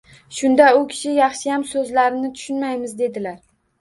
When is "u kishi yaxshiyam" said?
0.77-1.67